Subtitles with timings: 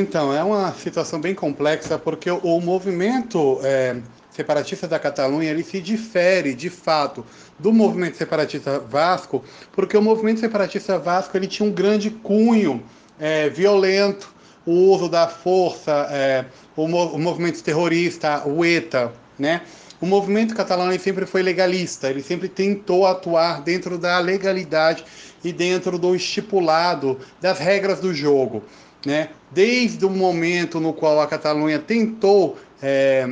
[0.00, 3.96] Então, é uma situação bem complexa porque o, o movimento é,
[4.30, 7.24] separatista da Catalunha ele se difere, de fato,
[7.58, 12.82] do movimento separatista vasco, porque o movimento separatista vasco ele tinha um grande cunho
[13.18, 14.34] é, violento,
[14.64, 19.60] o uso da força, é, o, o, movimento terrorista, o ETA, né?
[20.00, 25.04] O movimento catalão sempre foi legalista, ele sempre tentou atuar dentro da legalidade
[25.44, 28.64] e dentro do estipulado das regras do jogo.
[29.04, 29.30] Né?
[29.50, 33.26] Desde o momento no qual a Catalunha tentou é,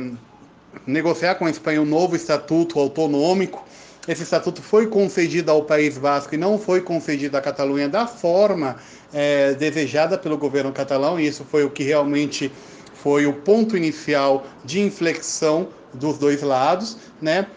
[0.85, 3.63] negociar com a Espanha um novo estatuto autonômico,
[4.07, 8.77] esse estatuto foi concedido ao País Vasco e não foi concedido à Catalunha da forma
[9.13, 12.51] é, desejada pelo governo catalão, e isso foi o que realmente
[12.95, 17.47] foi o ponto inicial de inflexão dos dois lados, né?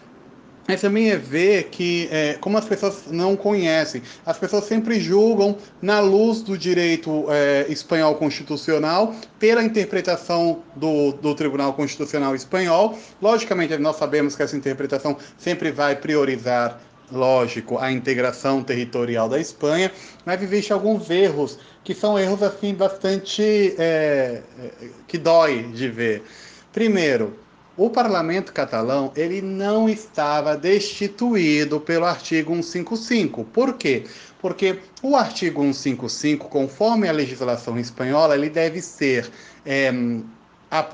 [0.67, 5.57] Mas também é ver que, é, como as pessoas não conhecem, as pessoas sempre julgam
[5.81, 12.97] na luz do direito é, espanhol constitucional, pela interpretação do, do Tribunal Constitucional Espanhol.
[13.21, 16.79] Logicamente, nós sabemos que essa interpretação sempre vai priorizar
[17.11, 19.91] lógico, a integração territorial da Espanha,
[20.25, 24.71] mas existe alguns erros que são erros assim bastante é, é
[25.07, 26.23] que dói de ver.
[26.71, 27.37] Primeiro,
[27.75, 33.43] o parlamento catalão ele não estava destituído pelo artigo 155.
[33.45, 34.03] Por quê?
[34.39, 39.29] Porque o artigo 155, conforme a legislação espanhola, ele deve ser
[39.65, 39.91] é,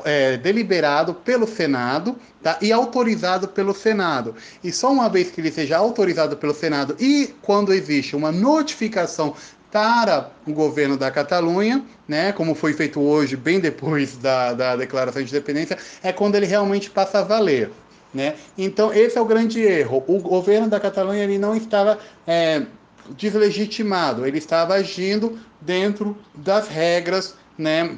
[0.06, 2.58] é, deliberado pelo Senado tá?
[2.62, 4.36] e autorizado pelo Senado.
[4.64, 9.36] E só uma vez que ele seja autorizado pelo Senado e quando existe uma notificação
[9.72, 15.22] para o governo da Catalunha, né, como foi feito hoje, bem depois da, da declaração
[15.22, 17.70] de independência, é quando ele realmente passa a valer.
[18.14, 18.36] Né?
[18.58, 20.03] Então, esse é o grande erro.
[20.08, 22.64] O governo da Catalunha ele não estava é,
[23.11, 27.95] deslegitimado, ele estava agindo dentro das regras né,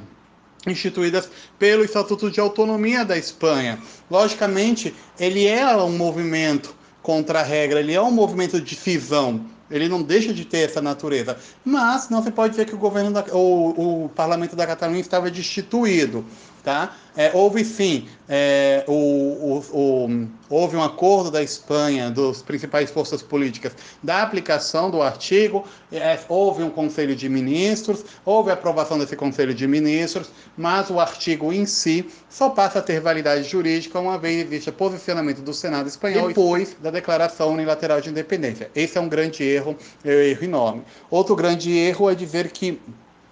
[0.67, 3.79] instituídas pelo Estatuto de Autonomia da Espanha.
[4.09, 9.88] Logicamente, ele é um movimento contra a regra, ele é um movimento de cisão, ele
[9.88, 11.38] não deixa de ter essa natureza.
[11.64, 15.32] Mas não se pode dizer que o governo da, o, o parlamento da Catalunha estava
[15.32, 16.26] destituído.
[16.63, 16.95] Tá?
[17.17, 23.23] É, houve sim, é, o, o, o, houve um acordo da Espanha, dos principais forças
[23.23, 29.55] políticas, da aplicação do artigo, é, houve um conselho de ministros, houve aprovação desse conselho
[29.55, 34.45] de ministros, mas o artigo em si só passa a ter validade jurídica uma vez
[34.45, 38.69] existe posicionamento do Senado espanhol depois da declaração unilateral de independência.
[38.75, 40.83] Esse é um grande erro, é um erro enorme.
[41.09, 42.79] Outro grande erro é dizer que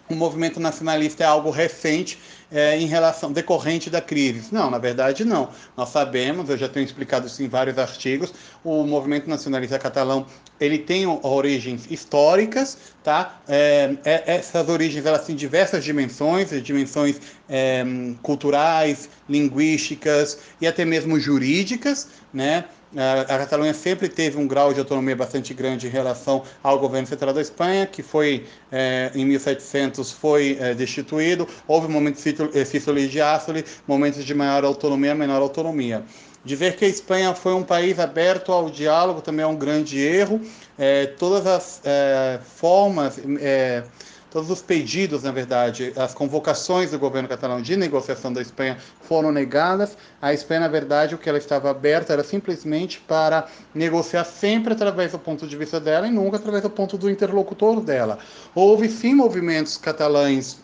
[0.09, 2.17] o movimento nacionalista é algo recente
[2.51, 4.51] é, em relação decorrente da crise.
[4.51, 5.49] Não, na verdade não.
[5.77, 8.33] Nós sabemos, eu já tenho explicado isso em vários artigos,
[8.63, 10.25] o movimento nacionalista catalão
[10.59, 13.39] ele tem origens históricas, tá?
[13.47, 17.85] É, é, essas origens elas têm diversas dimensões, dimensões é,
[18.21, 22.65] culturais, linguísticas e até mesmo jurídicas, né?
[22.95, 27.31] A Catalunha sempre teve um grau de autonomia bastante grande em relação ao governo central
[27.31, 31.47] da Espanha, que foi é, em 1700 foi é, destituído.
[31.67, 36.03] Houve momentos de sístole e diástole, momentos de maior autonomia, menor autonomia.
[36.43, 40.41] Dizer que a Espanha foi um país aberto ao diálogo também é um grande erro.
[40.77, 43.83] É, todas as é, formas é,
[44.31, 49.31] todos os pedidos, na verdade, as convocações do governo catalão de negociação da Espanha foram
[49.31, 49.97] negadas.
[50.21, 55.11] A Espanha, na verdade, o que ela estava aberta era simplesmente para negociar sempre através
[55.11, 58.19] do ponto de vista dela e nunca através do ponto do interlocutor dela.
[58.53, 60.59] Houve sim movimentos catalães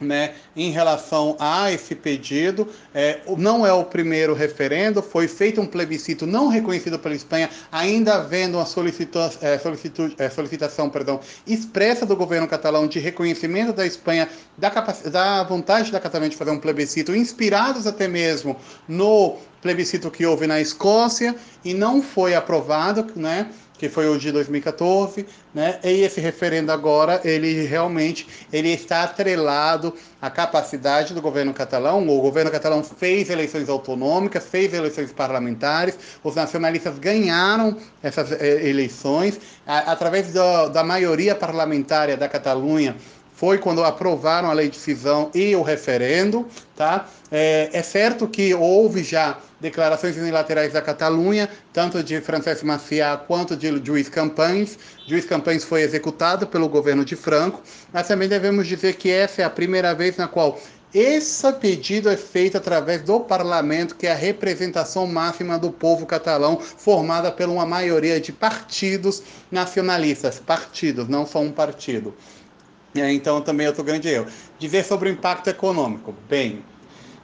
[0.00, 2.68] né, em relação a esse pedido.
[2.94, 8.14] É, não é o primeiro referendo, foi feito um plebiscito não reconhecido pela Espanha, ainda
[8.14, 13.86] havendo uma solicita é, solicitação, é, solicitação perdão, expressa do governo catalão de reconhecimento da
[13.86, 14.70] Espanha da,
[15.10, 18.56] da vontade da Catalunha de fazer um plebiscito, inspirados até mesmo
[18.88, 21.34] no plebiscito que houve na Escócia,
[21.64, 23.50] e não foi aprovado, né?
[23.80, 25.80] Que foi o de 2014, né?
[25.82, 32.06] E esse referendo agora, ele realmente ele está atrelado à capacidade do governo catalão.
[32.06, 39.40] O governo catalão fez eleições autonômicas, fez eleições parlamentares, os nacionalistas ganharam essas eh, eleições
[39.66, 42.94] através do, da maioria parlamentar da Catalunha
[43.40, 46.46] foi quando aprovaram a lei de cisão e o referendo,
[46.76, 47.08] tá?
[47.32, 53.56] É, é certo que houve já declarações unilaterais da Catalunha, tanto de Francesc Macià quanto
[53.56, 54.78] de Luiz Campanhs.
[55.08, 59.44] Luiz Campanhs foi executado pelo governo de Franco, mas também devemos dizer que essa é
[59.46, 60.60] a primeira vez na qual
[60.92, 66.60] esse pedido é feito através do parlamento, que é a representação máxima do povo catalão,
[66.60, 70.40] formada por uma maioria de partidos nacionalistas.
[70.40, 72.12] Partidos, não só um partido.
[72.94, 74.26] É, então, também outro grande erro.
[74.58, 76.14] Dizer sobre o impacto econômico.
[76.28, 76.64] Bem,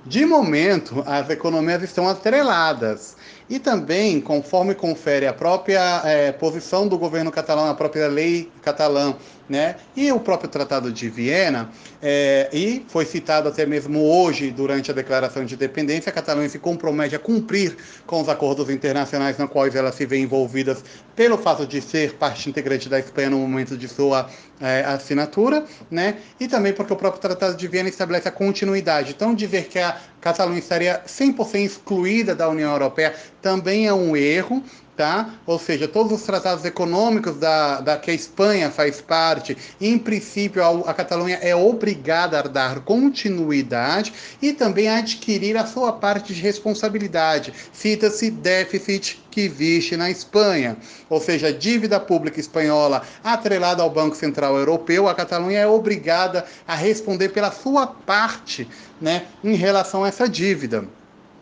[0.04, 3.16] de momento, as economias estão atreladas.
[3.48, 9.14] E também, conforme confere a própria é, posição do governo catalão, a própria lei catalã,
[9.48, 11.70] né, e o próprio Tratado de Viena,
[12.02, 16.58] é, e foi citado até mesmo hoje, durante a declaração de independência, a Catalunha se
[16.58, 17.76] compromete a cumprir
[18.06, 20.76] com os acordos internacionais na quais ela se vê envolvida
[21.14, 24.28] pelo fato de ser parte integrante da Espanha no momento de sua
[24.60, 29.12] é, assinatura, né, e também porque o próprio Tratado de Viena estabelece a continuidade.
[29.16, 29.96] Então, dizer que a
[30.26, 34.60] Catalunha estaria 100% excluída da União Europeia também é um erro,
[34.96, 35.34] tá?
[35.46, 40.62] Ou seja, todos os tratados econômicos da, da que a Espanha faz parte, em princípio
[40.64, 46.32] a, a Catalunha é obrigada a dar continuidade e também a adquirir a sua parte
[46.32, 47.52] de responsabilidade.
[47.72, 50.78] Cita-se déficit que existe na Espanha,
[51.10, 56.74] ou seja, dívida pública espanhola atrelada ao Banco Central Europeu, a Catalunha é obrigada a
[56.74, 58.66] responder pela sua parte,
[58.98, 60.86] né, em relação a essa dívida.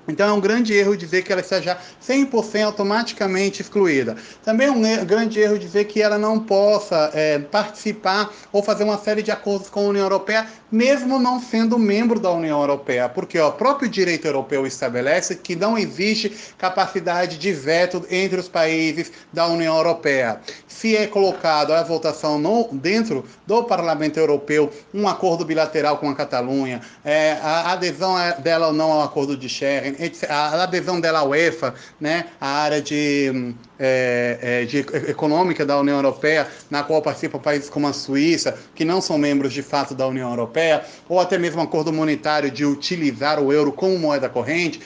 [0.06, 4.16] Então é um grande erro dizer que ela esteja 100% automaticamente excluída.
[4.44, 8.98] Também é um grande erro dizer que ela não possa é, participar ou fazer uma
[8.98, 13.38] série de acordos com a União Europeia, mesmo não sendo membro da União Europeia, porque
[13.38, 19.10] ó, o próprio direito europeu estabelece que não existe capacidade de veto entre os países
[19.32, 20.40] da União Europeia.
[20.66, 26.14] Se é colocado a votação no, dentro do Parlamento Europeu um acordo bilateral com a
[26.14, 29.93] Catalunha, é, a adesão dela ou não ao acordo de Schengen,
[30.28, 35.96] a adesão dela à UEFA, né, a área de, é, é, de econômica da União
[35.96, 40.06] Europeia, na qual participam países como a Suíça, que não são membros de fato da
[40.06, 44.80] União Europeia, ou até mesmo um acordo monetário de utilizar o euro como moeda corrente,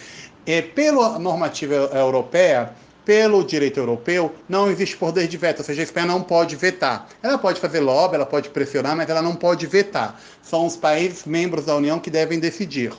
[0.46, 2.72] é, pela normativa europeia,
[3.08, 7.08] pelo direito europeu, não existe poder de veto, ou seja, a Espanha não pode vetar.
[7.22, 10.20] Ela pode fazer lobby, ela pode pressionar, mas ela não pode vetar.
[10.42, 12.92] São os países membros da União que devem decidir.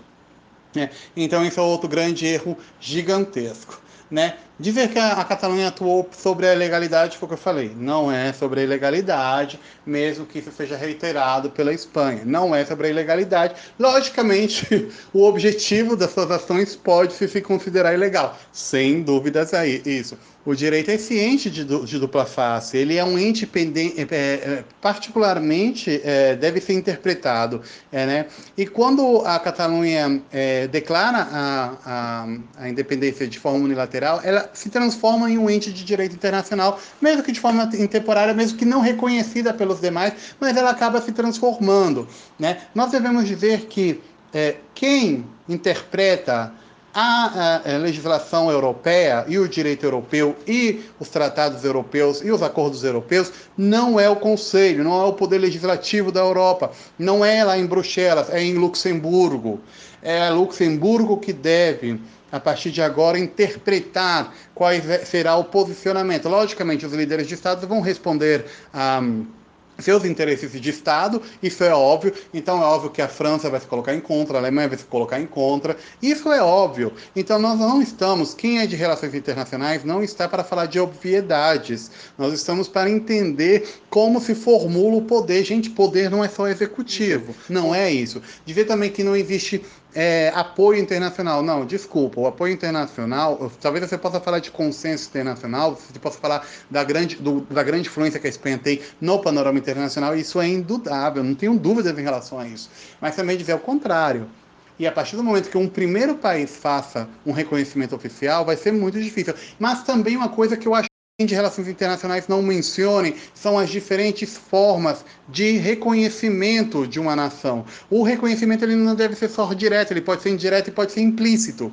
[0.75, 3.81] É, então, isso é outro grande erro gigantesco.
[4.09, 4.37] Né?
[4.59, 7.71] Dizer que a, Catalunha atuou sobre a ilegalidade foi o que eu falei.
[7.77, 12.23] Não é sobre a ilegalidade, mesmo que isso seja reiterado pela Espanha.
[12.25, 13.55] Não é sobre a ilegalidade.
[13.79, 18.37] Logicamente, o objetivo das suas ações pode se considerar ilegal.
[18.51, 20.17] Sem dúvidas aí, isso.
[20.45, 24.63] O direito é ciente de, de dupla face, ele é um ente pendente, é, é,
[24.81, 27.61] particularmente é, deve ser interpretado.
[27.91, 28.25] É, né?
[28.57, 32.27] E quando a Catalunha é, declara a, a,
[32.57, 37.23] a, independência de forma unilateral, ela se transforma em um ente de direito internacional, mesmo
[37.23, 42.07] que de forma temporária, mesmo que não reconhecida pelos demais, mas ela acaba se transformando.
[42.37, 42.61] Né?
[42.73, 44.01] Nós devemos dizer que
[44.33, 46.53] é, quem interpreta
[46.93, 52.83] a, a, legislação europeia e o direito europeu e os tratados europeus e os acordos
[52.83, 57.57] europeus não é o Conselho, não é o poder legislativo da Europa, não é lá
[57.57, 59.59] em Bruxelas, é em Luxemburgo.
[60.01, 61.99] É Luxemburgo que deve
[62.31, 64.71] a partir de agora, interpretar qual
[65.05, 66.27] será o posicionamento.
[66.27, 68.99] Logicamente, os líderes de Estado vão responder a.
[68.99, 69.39] Um,
[69.79, 72.13] seus interesses de Estado, isso é óbvio.
[72.33, 74.83] Então é óbvio que a França vai se colocar em contra, a Alemanha vai se
[74.83, 75.77] colocar em contra.
[76.01, 76.93] Isso é óbvio.
[77.15, 81.89] Então nós não estamos, quem é de relações internacionais não está para falar de obviedades.
[82.17, 85.43] Nós estamos para entender como se formula o poder.
[85.43, 87.35] Gente, poder não é só executivo.
[87.47, 88.21] Não é isso.
[88.45, 91.41] De ver também que não existe é, apoio internacional.
[91.41, 96.45] Não, desculpa, o apoio internacional, talvez você possa falar de consenso internacional, você possa falar
[96.69, 100.47] da grande, do, da grande influência que a Espanha tem no panorama internacional, isso é
[100.47, 102.69] indudável, não tenho dúvidas em relação a isso.
[103.01, 104.29] Mas também dizer o contrário.
[104.77, 108.71] E a partir do momento que um primeiro país faça um reconhecimento oficial, vai ser
[108.71, 109.33] muito difícil.
[109.59, 110.88] Mas também uma coisa que eu acho
[111.25, 117.65] de relações internacionais não mencionem são as diferentes formas de reconhecimento de uma nação.
[117.89, 121.01] O reconhecimento ele não deve ser só direto, ele pode ser indireto e pode ser
[121.01, 121.71] implícito.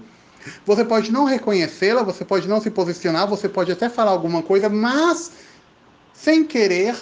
[0.65, 4.69] Você pode não reconhecê-la, você pode não se posicionar, você pode até falar alguma coisa,
[4.69, 5.33] mas
[6.13, 6.97] sem querer,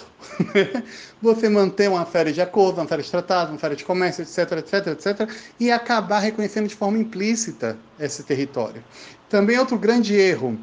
[1.21, 4.51] você manter uma série de acordos, uma série de tratados, uma série de comércio, etc,
[4.57, 8.83] etc, etc, e acabar reconhecendo de forma implícita esse território.
[9.29, 10.59] Também outro grande erro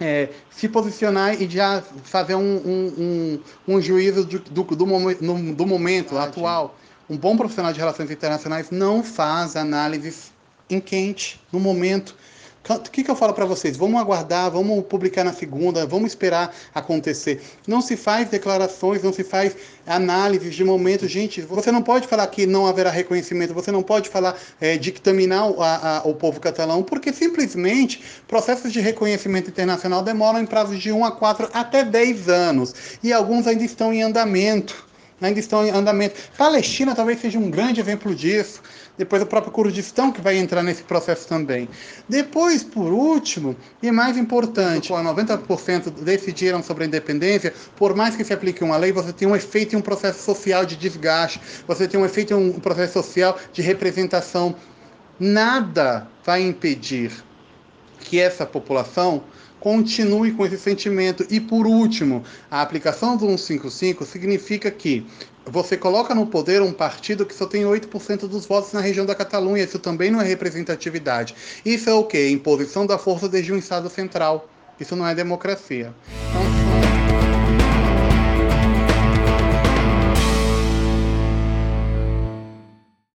[0.00, 5.54] é, se posicionar e já fazer um, um, um, um juízo do, do, do, no,
[5.54, 6.78] do momento atual.
[7.08, 10.32] Um bom profissional de relações internacionais não faz análises
[10.68, 12.14] em quente, no momento.
[12.68, 13.76] O que, que eu falo para vocês?
[13.76, 17.40] Vamos aguardar, vamos publicar na segunda, vamos esperar acontecer.
[17.66, 19.54] Não se faz declarações, não se faz
[19.86, 21.06] análises de momento.
[21.06, 25.44] Gente, você não pode falar que não haverá reconhecimento, você não pode falar é, dictaminar
[25.58, 30.90] a, a, o povo catalão, porque simplesmente processos de reconhecimento internacional demoram em prazos de
[30.90, 32.74] 1 a 4 até 10 anos.
[33.02, 34.86] E alguns ainda estão em andamento.
[35.20, 36.20] Ainda estão em andamento.
[36.36, 38.60] Palestina talvez seja um grande exemplo disso.
[38.98, 41.68] Depois o próprio Kurdistão que vai entrar nesse processo também.
[42.08, 48.24] Depois, por último, e mais importante, quando 90% decidiram sobre a independência, por mais que
[48.24, 51.86] se aplique uma lei, você tem um efeito em um processo social de desgaste, você
[51.86, 54.54] tem um efeito em um processo social de representação.
[55.18, 57.12] Nada vai impedir
[58.00, 59.24] que essa população
[59.66, 61.26] continue com esse sentimento.
[61.28, 65.04] E por último, a aplicação do 155 significa que
[65.44, 69.12] você coloca no poder um partido que só tem 8% dos votos na região da
[69.12, 69.64] Catalunha.
[69.64, 71.34] Isso também não é representatividade.
[71.64, 72.28] Isso é o quê?
[72.30, 74.48] Imposição da força desde um Estado central.
[74.78, 75.92] Isso não é democracia.
[76.30, 76.65] Então,